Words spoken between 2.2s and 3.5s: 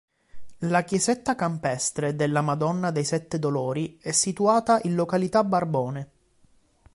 Madonna dei Sette